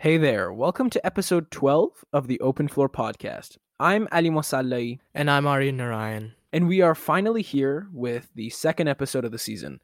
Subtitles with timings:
[0.00, 3.56] Hey there, welcome to episode 12 of the Open Floor podcast.
[3.80, 6.34] I'm Ali Mosallai, And I'm Aryan Narayan.
[6.52, 9.80] and we are finally here with the second episode of the season.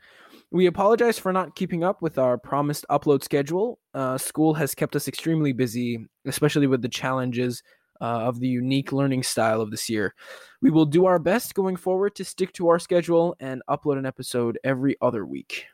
[0.52, 3.80] We apologize for not keeping up with our promised upload schedule.
[3.92, 7.64] Uh, school has kept us extremely busy, especially with the challenges
[8.00, 10.14] uh, of the unique learning style of this year.
[10.62, 14.06] We will do our best going forward to stick to our schedule and upload an
[14.06, 15.66] episode every other week.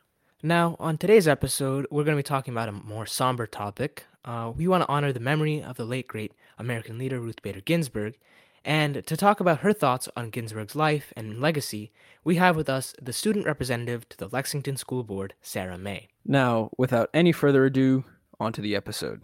[0.43, 4.05] Now, on today's episode, we're going to be talking about a more somber topic.
[4.25, 7.61] Uh, we want to honor the memory of the late great American leader Ruth Bader
[7.61, 8.17] Ginsburg.
[8.65, 11.91] And to talk about her thoughts on Ginsburg's life and legacy,
[12.23, 16.07] we have with us the student representative to the Lexington School Board, Sara Mei.
[16.25, 18.05] Now, without any further ado,
[18.39, 19.21] on to the episode.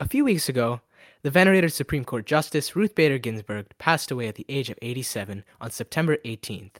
[0.00, 0.80] A few weeks ago,
[1.20, 5.44] the venerated Supreme Court Justice Ruth Bader Ginsburg passed away at the age of 87
[5.60, 6.76] on September 18th.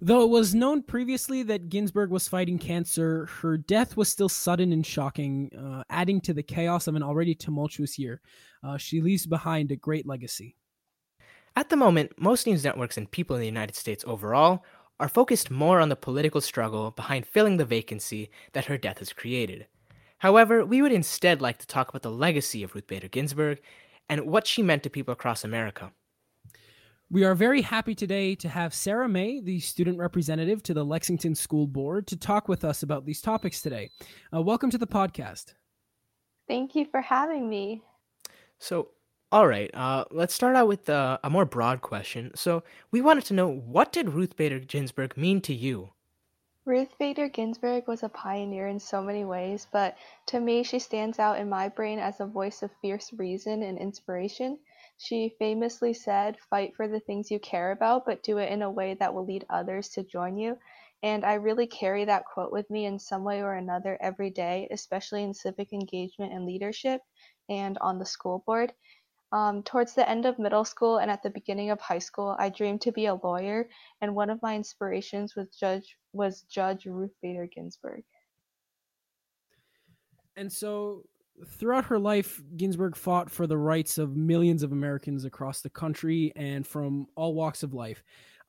[0.00, 4.72] Though it was known previously that Ginsburg was fighting cancer, her death was still sudden
[4.72, 8.20] and shocking, uh, adding to the chaos of an already tumultuous year.
[8.62, 10.56] Uh, she leaves behind a great legacy.
[11.56, 14.64] At the moment, most news networks and people in the United States overall
[14.98, 19.12] are focused more on the political struggle behind filling the vacancy that her death has
[19.12, 19.66] created.
[20.18, 23.60] However, we would instead like to talk about the legacy of Ruth Bader Ginsburg
[24.08, 25.92] and what she meant to people across America.
[27.14, 31.36] We are very happy today to have Sara Mei, the student representative to the Lexington
[31.36, 33.92] School Board, to talk with us about these topics today.
[34.34, 35.54] Uh, welcome to the podcast.
[36.48, 37.82] Thank you for having me.
[38.58, 38.88] So,
[39.30, 42.32] all right, uh, let's start out with uh, a more broad question.
[42.34, 45.90] So, we wanted to know what did Ruth Bader Ginsburg mean to you?
[46.64, 51.20] Ruth Bader Ginsburg was a pioneer in so many ways, but to me, she stands
[51.20, 54.58] out in my brain as a voice of fierce reason and inspiration.
[54.96, 58.70] She famously said, Fight for the things you care about, but do it in a
[58.70, 60.58] way that will lead others to join you.
[61.02, 64.68] And I really carry that quote with me in some way or another every day,
[64.70, 67.02] especially in civic engagement and leadership
[67.48, 68.72] and on the school board.
[69.32, 72.50] Um, towards the end of middle school and at the beginning of high school, I
[72.50, 73.68] dreamed to be a lawyer,
[74.00, 78.04] and one of my inspirations was Judge was Judge Ruth Bader Ginsburg.
[80.36, 81.04] And so,
[81.46, 86.32] throughout her life, Ginsburg fought for the rights of millions of Americans across the country
[86.36, 88.02] and from all walks of life.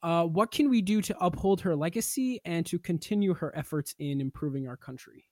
[0.04, 4.22] Uh, what can we do to uphold her legacy and to continue her efforts in
[4.22, 5.26] improving our country?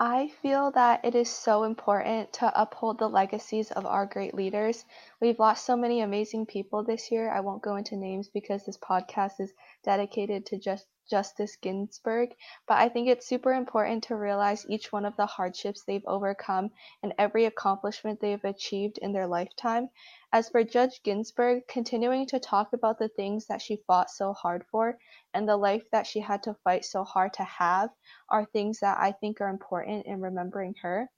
[0.00, 4.84] I feel that it is so important to uphold the legacies of our great leaders.
[5.20, 7.30] We've lost so many amazing people this year.
[7.30, 9.52] I won't go into names because this podcast is
[9.84, 12.34] dedicated to just Justice Ginsburg,
[12.66, 16.70] but I think it's super important to realize each one of the hardships they've overcome
[17.02, 19.90] and every accomplishment they've achieved in their lifetime.
[20.32, 24.64] As for Judge Ginsburg, continuing to talk about the things that she fought so hard
[24.70, 24.96] for
[25.34, 27.90] and the life that she had to fight so hard to have
[28.30, 31.10] are things that I think are important in remembering her.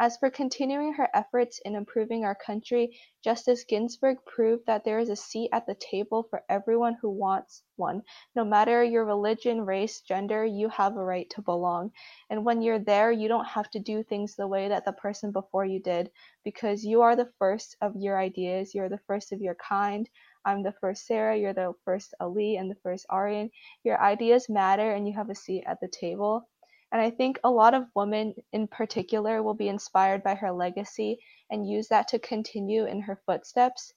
[0.00, 5.08] As for continuing her efforts in improving our country, Justice Ginsburg proved that there is
[5.08, 8.04] a seat at the table for everyone who wants one.
[8.36, 11.90] No matter your religion, race, gender, you have a right to belong.
[12.30, 15.32] And when you're there, you don't have to do things the way that the person
[15.32, 16.12] before you did
[16.44, 20.08] because you are the first of your ideas, you're the first of your kind.
[20.44, 23.50] I'm the first Sara, you're the first Ali, and the first Aryan.
[23.82, 26.48] Your ideas matter and you have a seat at the table.
[26.92, 31.18] And I think a lot of women in particular will be inspired by her legacy
[31.50, 33.92] and use that to continue in her footsteps.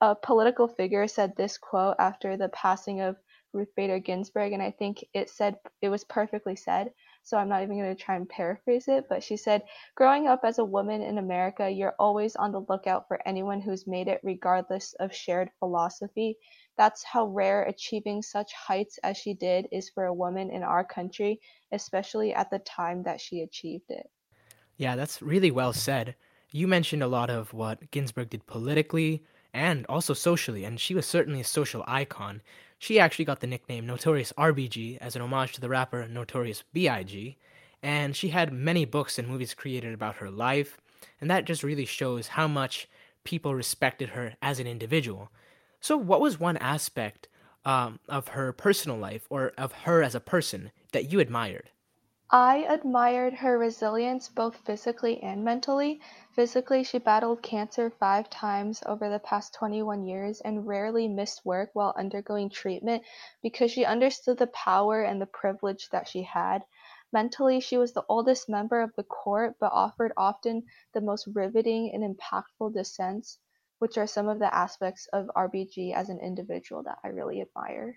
[0.00, 3.16] A political figure said this quote after the passing of
[3.52, 6.92] Ruth Bader Ginsburg, and I think it said it was perfectly said.
[7.22, 9.62] So I'm not even going to try and paraphrase it, but she said,
[9.96, 13.86] Growing up as a woman in America, you're always on the lookout for anyone who's
[13.86, 16.38] made it, regardless of shared philosophy.
[16.76, 20.84] That's how rare achieving such heights as she did is for a woman in our
[20.84, 21.40] country,
[21.72, 24.10] especially at the time that she achieved it.
[24.76, 26.16] Yeah, that's really well said.
[26.50, 31.06] You mentioned a lot of what Ginsburg did politically and also socially, and she was
[31.06, 32.42] certainly a social icon.
[32.78, 37.38] She actually got the nickname Notorious RBG as an homage to the rapper Notorious B.I.G.,
[37.82, 40.76] and she had many books and movies created about her life,
[41.20, 42.86] and that just really shows how much
[43.24, 45.30] people respected her as an individual.
[45.86, 47.28] So, what was one aspect
[47.64, 51.70] um, of her personal life or of her as a person that you admired?
[52.28, 56.00] I admired her resilience both physically and mentally.
[56.32, 61.70] Physically, she battled cancer five times over the past 21 years and rarely missed work
[61.72, 63.04] while undergoing treatment
[63.40, 66.64] because she understood the power and the privilege that she had.
[67.12, 71.92] Mentally, she was the oldest member of the court but offered often the most riveting
[71.94, 73.38] and impactful dissents,
[73.78, 77.96] which are some of the aspects of RBG as an individual that I really admire.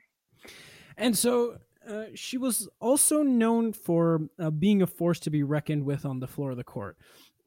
[0.97, 5.85] And so uh, she was also known for uh, being a force to be reckoned
[5.85, 6.97] with on the floor of the court.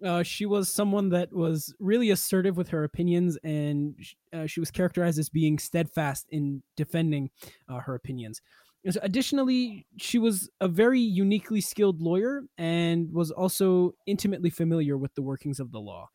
[0.05, 3.94] Uh, she was someone that was really assertive with her opinions, and
[4.32, 7.31] uh, she was characterized as being steadfast in defending
[7.69, 8.40] uh, her opinions.
[8.90, 15.14] So additionally, she was a very uniquely skilled lawyer and was also intimately familiar with
[15.14, 16.08] the workings of the law.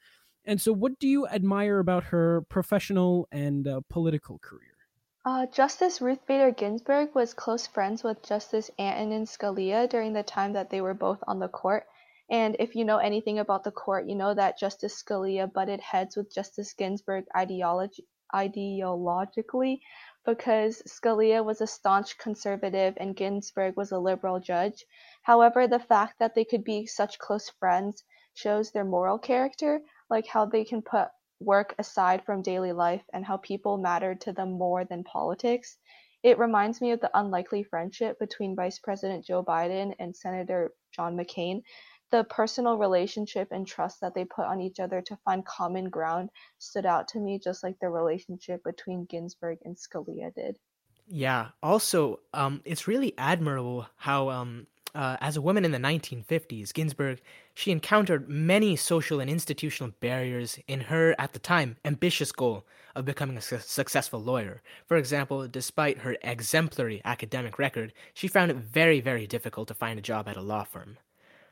[0.48, 4.78] And so, what do you admire about her professional and uh, political career?
[5.26, 10.54] Uh, Justice Ruth Bader Ginsburg was close friends with Justice Antonin Scalia during the time
[10.54, 11.86] that they were both on the court.
[12.30, 16.16] And if you know anything about the court, you know that Justice Scalia butted heads
[16.16, 19.80] with Justice Ginsburg ideology, ideologically
[20.26, 24.86] because Scalia was a staunch conservative and Ginsburg was a liberal judge.
[25.24, 28.04] However, the fact that they could be such close friends
[28.34, 31.09] shows their moral character, like how they can put
[31.39, 35.77] work aside from daily life and how people mattered to them more than politics.
[36.24, 41.15] It reminds me of the unlikely friendship between Vice President Joe Biden and Senator John
[41.15, 41.62] McCain.
[42.09, 46.30] The personal relationship and trust that they put on each other to find common ground
[46.57, 50.57] stood out to me just like the relationship between Ginsburg and Scalia did.
[51.06, 51.50] Yeah.
[51.62, 57.22] Also, um, it's really admirable how um, uh, as a woman in the 1950s, Ginsburg,
[57.54, 63.06] she encountered many social and institutional barriers in her, at the time, ambitious goal of
[63.06, 64.62] becoming a su- successful lawyer.
[64.86, 70.00] For example, despite her exemplary academic record, she found it very, very difficult to find
[70.00, 70.98] a job at a law firm.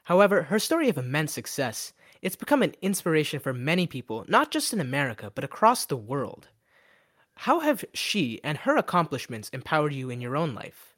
[0.03, 4.73] However, her story of immense success, it's become an inspiration for many people, not just
[4.73, 6.47] in America, but across the world.
[7.39, 10.94] How have she and her accomplishments empowered you in your own life?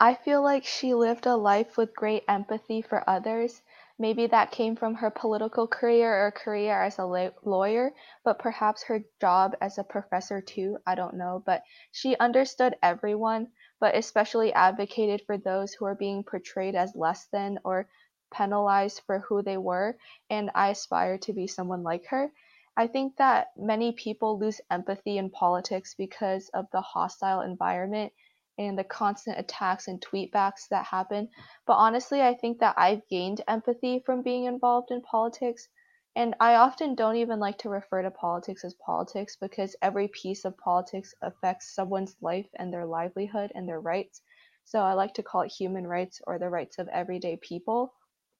[0.00, 3.62] I feel like she lived a life with great empathy for others.
[4.00, 7.94] Maybe that came from her political career or career as a la- lawyer,
[8.24, 10.78] but perhaps her job as a professor too.
[10.84, 11.44] I don't know.
[11.46, 11.62] But
[11.92, 17.60] she understood everyone, but especially advocated for those who are being portrayed as less than
[17.64, 17.86] or
[18.32, 19.96] penalized for who they were.
[20.28, 22.32] And I aspire to be someone like her.
[22.76, 28.12] I think that many people lose empathy in politics because of the hostile environment
[28.58, 31.28] and the constant attacks and tweetbacks that happen.
[31.66, 35.68] But honestly, I think that I've gained empathy from being involved in politics.
[36.16, 40.44] And I often don't even like to refer to politics as politics because every piece
[40.44, 44.20] of politics affects someone's life and their livelihood and their rights.
[44.64, 47.94] So I like to call it human rights or the rights of everyday people.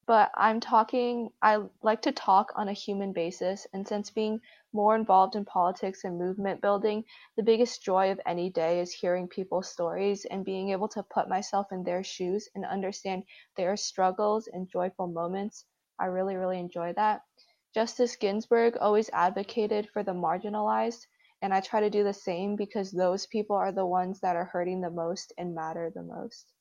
[0.07, 3.67] But I'm talking, I like to talk on a human basis.
[3.73, 4.41] And since being
[4.73, 7.05] more involved in politics and movement building,
[7.37, 11.29] the biggest joy of any day is hearing people's stories and being able to put
[11.29, 13.23] myself in their shoes and understand
[13.57, 15.65] their struggles and joyful moments.
[15.99, 17.23] I really, really enjoy that.
[17.75, 21.07] Justice Ginsburg always advocated for the marginalized,
[21.43, 24.45] and I try to do the same because those people are the ones that are
[24.45, 26.53] hurting the most and matter the most.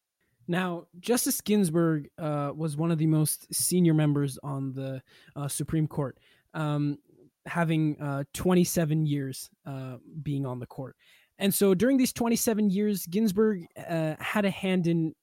[0.47, 5.01] Now, Justice Ginsburg uh, was one of the most senior members on the
[5.35, 6.17] uh, Supreme Court,
[6.55, 6.97] um,
[7.45, 10.95] having uh, 27 years uh, being on the court.
[11.37, 15.13] And so during these 27 years, Ginsburg uh, had a hand in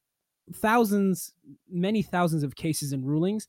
[0.54, 1.34] thousands,
[1.68, 3.46] many thousands of cases and rulings.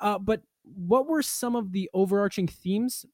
[0.00, 3.06] Uh, but what were some of the overarching themes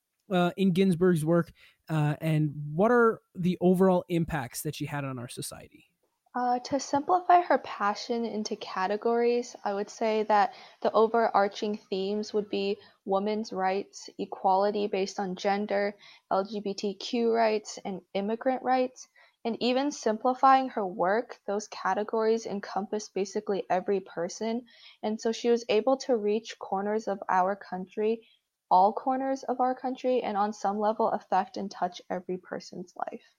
[0.56, 1.53] in Ginsburg's work,
[1.89, 5.91] and what are the overall impacts that she had on our society?
[6.35, 12.49] Uh, to simplify her passion into categories, I would say that the overarching themes would
[12.51, 15.97] be women's rights, equality based on gender,
[16.31, 19.08] LGBTQ rights, and immigrant rights.
[19.44, 24.67] And even simplifying her work, those categories encompass basically every person.
[25.03, 28.27] And so she was able to reach corners of our country,
[28.70, 33.35] all corners of our country, and on some level affect and touch every person's life.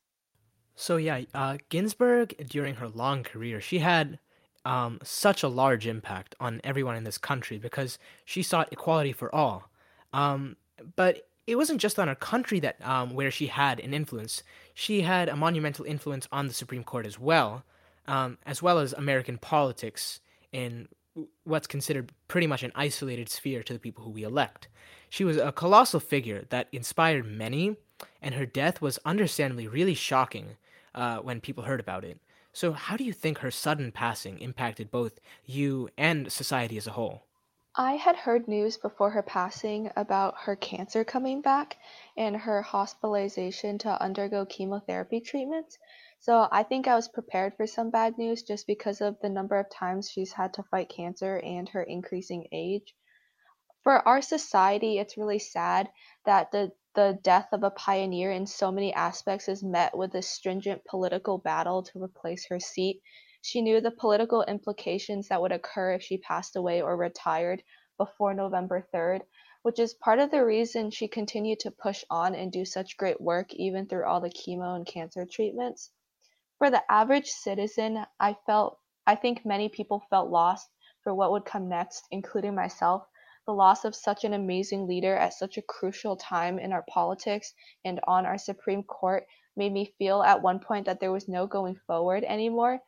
[0.75, 4.19] So yeah, uh, Ginsburg during her long career, she had
[4.65, 9.33] um, such a large impact on everyone in this country because she sought equality for
[9.33, 9.69] all.
[10.11, 10.57] Um,
[10.95, 14.43] but it wasn't just on her country that um, where she had an influence.
[14.73, 17.63] She had a monumental influence on the Supreme Court as well,
[18.07, 20.19] um, as well as American politics
[20.51, 20.87] in
[21.43, 24.67] what's considered pretty much an isolated sphere to the people who we elect.
[25.09, 27.77] She was a colossal figure that inspired many,
[28.21, 30.57] and her death was understandably really shocking
[30.95, 32.19] uh, when people heard about it.
[32.53, 36.91] So, how do you think her sudden passing impacted both you and society as a
[36.91, 37.25] whole?
[37.77, 41.75] I had heard news before her passing about her cancer coming back
[42.15, 45.77] and her hospitalization to undergo chemotherapy treatments.
[46.19, 49.59] So I think I was prepared for some bad news just because of the number
[49.59, 52.95] of times she's had to fight cancer and her increasing age.
[53.83, 55.89] For our society, it's really sad
[56.23, 60.21] that the the death of a pioneer in so many aspects is met with a
[60.21, 63.01] stringent political battle to replace her seat.
[63.41, 67.63] She knew the political implications that would occur if she passed away or retired
[67.97, 69.21] before November 3rd.
[69.61, 73.19] which is part of the reason she continued to push on and do such great
[73.19, 75.91] work even through all the chemo and cancer treatments.
[76.57, 80.69] For the average citizen, I felt I think many people felt lost
[81.03, 83.05] for what would come next, including myself.
[83.47, 87.53] The loss of such an amazing leader at such a crucial time in our politics
[87.83, 91.45] and on our Supreme Court made me feel at one point that there was no
[91.45, 92.81] going forward anymore,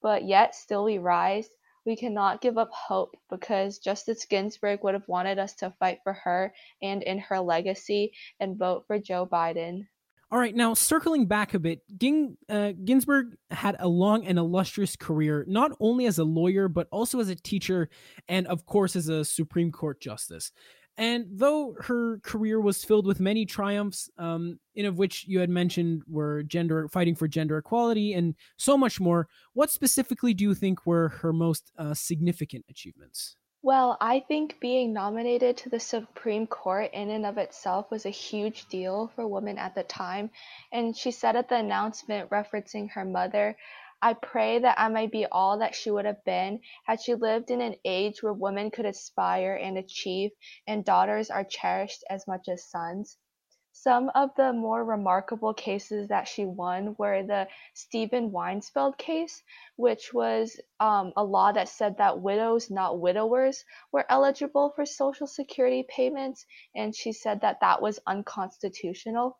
[0.00, 1.48] but yet still we rise
[1.86, 6.14] we cannot give up hope because Justice Ginsburg would have wanted us to fight for
[6.14, 9.86] her and in her legacy and vote for Joe Biden.
[10.34, 14.96] All right, now circling back a bit, Ging, uh, Ginsburg had a long and illustrious
[14.96, 17.88] career, not only as a lawyer, but also as a teacher
[18.28, 20.50] and, of course, as a Supreme Court justice.
[20.96, 25.50] And though her career was filled with many triumphs, um, in of which you had
[25.50, 30.54] mentioned were gender fighting for gender equality and so much more, what specifically do you
[30.56, 33.36] think were her most uh, significant achievements?
[33.64, 38.10] Well, I think being nominated to the Supreme Court in and of itself was a
[38.10, 40.30] huge deal for women at the time.
[40.70, 43.56] And she said at the announcement, referencing her mother,
[44.02, 47.50] I pray that I might be all that she would have been had she lived
[47.50, 50.32] in an age where women could aspire and achieve,
[50.66, 53.16] and daughters are cherished as much as sons.
[53.76, 59.42] Some of the more remarkable cases that she won were the Stephen Wiesenfeld case,
[59.74, 65.26] which was um, a law that said that widows, not widowers, were eligible for Social
[65.26, 69.38] Security payments, and she said that that was unconstitutional.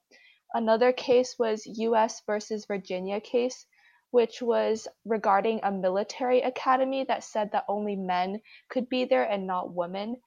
[0.53, 2.21] Another case was U.S.
[2.27, 3.67] versus Virginia case,
[4.11, 9.47] which was regarding a military academy that said that only men could be there and
[9.47, 10.21] not women.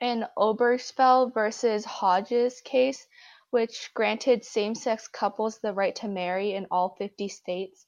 [0.00, 3.06] In Obergefell versus Hodges case,
[3.50, 7.86] which granted same sex couples the right to marry in all 50 states.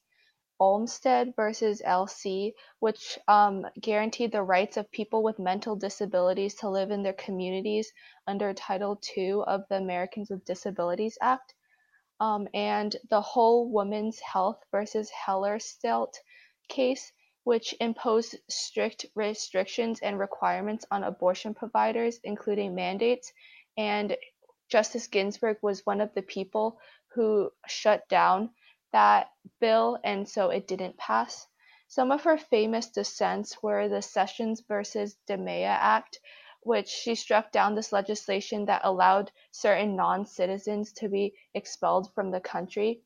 [0.59, 6.91] Olmstead versus LC, which um, guaranteed the rights of people with mental disabilities to live
[6.91, 7.93] in their communities
[8.27, 11.53] under Title II of the Americans with Disabilities Act
[12.19, 16.13] um, and the Whole Woman's Health versus Hellerstedt
[16.67, 17.11] case,
[17.49, 23.33] which imposed strict restrictions and requirements on abortion providers, including mandates.
[23.75, 24.15] And
[24.69, 26.77] Justice Ginsburg was one of the people
[27.15, 28.51] who shut down
[28.91, 31.47] that bill, and so it didn't pass.
[31.87, 36.19] Some of her famous dissents were the Sessions versus Dimaya Act,
[36.61, 42.29] which she struck down this legislation that allowed certain non citizens to be expelled from
[42.29, 43.01] the country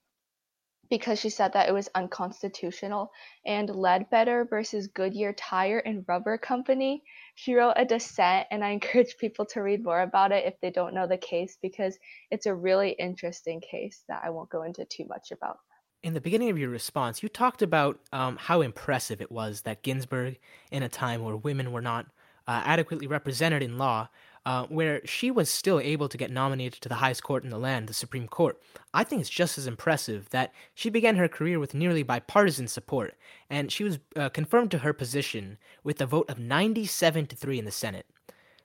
[0.89, 3.11] because she said that it was unconstitutional.
[3.45, 7.03] And Ledbetter versus Goodyear Tire and Rubber Company,
[7.35, 10.69] she wrote a dissent, and I encourage people to read more about it if they
[10.69, 11.97] don't know the case because
[12.31, 15.57] it's a really interesting case that I won't go into too much about.
[16.03, 19.83] In the beginning of your response, you talked about um, how impressive it was that
[19.83, 20.37] Ginsburg,
[20.69, 22.07] in a time where women were not
[22.45, 24.09] uh, adequately represented in law,
[24.45, 27.57] uh, where she was still able to get nominated to the highest court in the
[27.57, 28.61] land, the Supreme Court.
[28.93, 33.15] I think it's just as impressive that she began her career with nearly bipartisan support,
[33.49, 37.59] and she was uh, confirmed to her position with a vote of 97 to 3
[37.59, 38.05] in the Senate.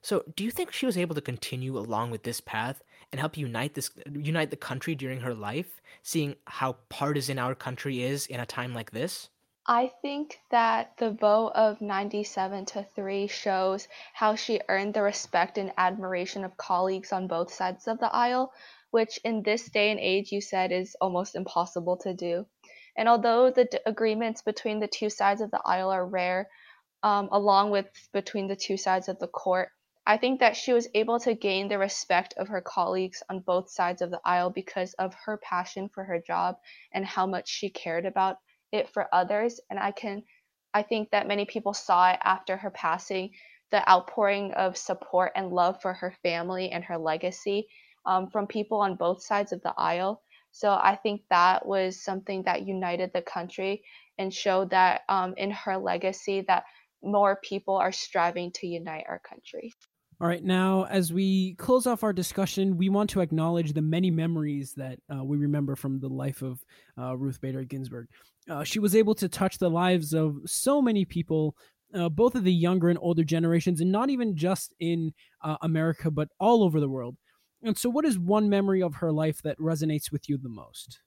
[0.00, 3.36] So, do you think she was able to continue along with this path and help
[3.36, 8.38] unite this unite the country during her life, seeing how partisan our country is in
[8.38, 9.28] a time like this?
[9.70, 15.58] I think that the vote of 97 to 3 shows how she earned the respect
[15.58, 18.50] and admiration of colleagues on both sides of the aisle,
[18.92, 22.46] which in this day and age you said is almost impossible to do.
[22.96, 26.48] And although the d- agreements between the two sides of the aisle are rare,
[27.02, 29.68] um, along with between the two sides of the court,
[30.06, 33.68] I think that she was able to gain the respect of her colleagues on both
[33.68, 36.56] sides of the aisle because of her passion for her job
[36.90, 38.38] and how much she cared about
[38.72, 40.22] it for others and i can
[40.74, 43.30] i think that many people saw it after her passing
[43.70, 47.68] the outpouring of support and love for her family and her legacy
[48.06, 50.22] um, from people on both sides of the aisle.
[50.52, 53.82] So i think that was something that united the country
[54.18, 56.64] and showed that um, in her legacy that
[57.02, 59.74] more people are striving to unite our country
[60.20, 64.10] all right, now as we close off our discussion, we want to acknowledge the many
[64.10, 66.64] memories that uh, we remember from the life of
[66.98, 68.08] uh, Ruth Bader Ginsburg.
[68.50, 71.54] Uh, she was able to touch the lives of so many people,
[71.94, 75.12] uh, both of the younger and older generations, and not even just in
[75.44, 77.16] uh, America, but all over the world.
[77.62, 81.00] And so, what is one memory of her life that resonates with you the most?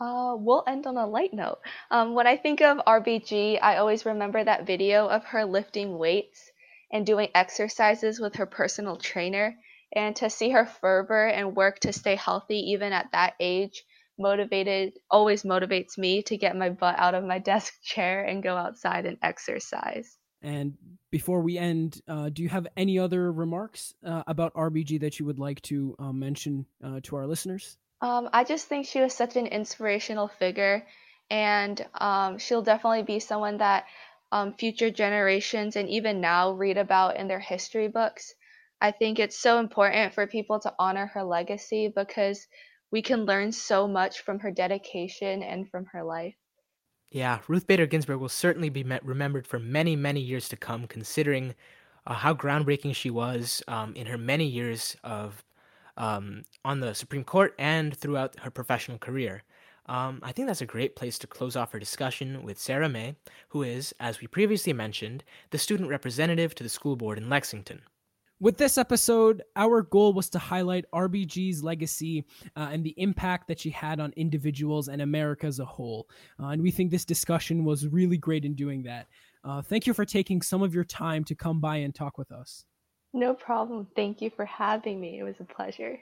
[0.00, 1.58] Uh, we'll end on a light note.
[1.90, 6.50] Um, when I think of RBG, I always remember that video of her lifting weights
[6.92, 9.56] and doing exercises with her personal trainer.
[9.94, 13.84] And to see her fervor and work to stay healthy even at that age
[14.18, 18.56] motivated always motivates me to get my butt out of my desk chair and go
[18.56, 20.16] outside and exercise.
[20.42, 20.74] And
[21.10, 25.26] before we end, uh, do you have any other remarks uh, about RBG that you
[25.26, 27.78] would like to uh, mention uh, to our listeners?
[28.00, 30.86] Um, I just think she was such an inspirational figure,
[31.30, 33.86] and um, she'll definitely be someone that
[34.32, 38.34] um, future generations and even now read about in their history books.
[38.80, 42.46] I think it's so important for people to honor her legacy because
[42.90, 46.34] we can learn so much from her dedication and from her life.
[47.10, 51.54] Yeah, Ruth Bader Ginsburg will certainly be remembered for many, many years to come, considering
[52.06, 55.44] uh, how groundbreaking she was um, in her many years of
[55.96, 59.44] um, on the Supreme Court and throughout her professional career.
[59.88, 63.16] Um, I think that's a great place to close off our discussion with Sara Mei,
[63.48, 67.82] who is, as we previously mentioned, the student representative to the school board in Lexington.
[68.38, 73.58] With this episode, our goal was to highlight RBG's legacy uh, and the impact that
[73.58, 76.06] she had on individuals and America as a whole.
[76.38, 79.06] Uh, and we think this discussion was really great in doing that.
[79.42, 82.30] Uh, thank you for taking some of your time to come by and talk with
[82.30, 82.66] us.
[83.14, 83.86] No problem.
[83.96, 85.18] Thank you for having me.
[85.18, 85.98] It was a pleasure.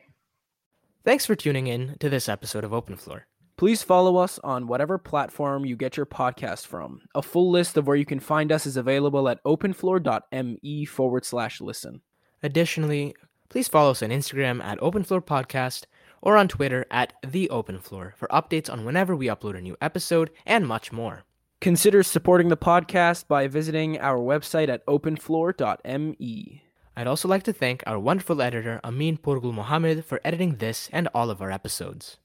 [1.04, 3.26] Thanks for tuning in to this episode of Open Floor.
[3.56, 7.02] Please follow us on whatever platform you get your podcast from.
[7.14, 11.61] A full list of where you can find us is available at openfloor.me forward slash
[11.61, 12.00] listen.
[12.42, 13.14] Additionally,
[13.49, 15.84] please follow us on Instagram at Openfloor Podcast
[16.20, 19.76] or on Twitter at The Open Floor for updates on whenever we upload a new
[19.80, 21.23] episode and much more.
[21.61, 26.62] Consider supporting the podcast by visiting our website at openfloor.me.
[26.96, 31.08] I'd also like to thank our wonderful editor Amin Purgul Mohammed for editing this and
[31.14, 32.18] all of our episodes.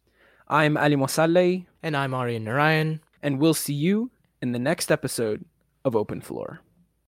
[0.51, 1.65] I'm Ali Mosalleh.
[1.83, 3.01] And I'm Aryan Narayan.
[3.21, 4.09] And we'll see you
[4.41, 5.45] in the next episode
[5.85, 6.61] of Open Floor.